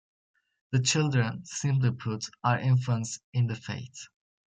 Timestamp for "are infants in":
2.43-3.45